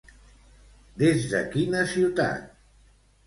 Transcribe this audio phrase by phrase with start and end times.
[1.01, 2.49] Des de quina ciutat?